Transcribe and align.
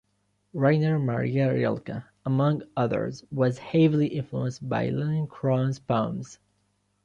Rainer 0.55 0.97
Maria 0.97 1.53
Rilke, 1.53 2.03
among 2.25 2.63
others, 2.75 3.23
was 3.31 3.59
heavily 3.59 4.07
influenced 4.07 4.67
by 4.67 4.87
Liliencron's 4.89 5.77
poems. 5.77 6.39